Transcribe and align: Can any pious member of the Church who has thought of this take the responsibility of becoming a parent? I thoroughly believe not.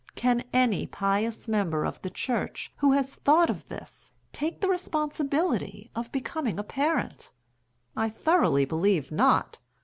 Can 0.15 0.43
any 0.51 0.87
pious 0.87 1.47
member 1.47 1.85
of 1.85 2.01
the 2.01 2.09
Church 2.09 2.73
who 2.77 2.93
has 2.93 3.13
thought 3.13 3.51
of 3.51 3.67
this 3.69 4.09
take 4.33 4.59
the 4.59 4.67
responsibility 4.67 5.91
of 5.95 6.11
becoming 6.11 6.57
a 6.57 6.63
parent? 6.63 7.31
I 7.95 8.09
thoroughly 8.09 8.65
believe 8.65 9.11
not. 9.11 9.59